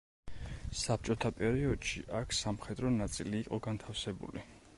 [0.83, 4.49] საბჭოთა პერიოდში აქ სამხედრო ნაწილი იყო განთავსებული.